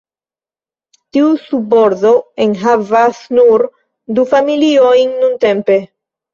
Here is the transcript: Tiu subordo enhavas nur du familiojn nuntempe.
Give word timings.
Tiu 1.17 1.29
subordo 1.41 2.15
enhavas 2.47 3.21
nur 3.41 3.67
du 4.19 4.29
familiojn 4.35 5.17
nuntempe. 5.25 5.81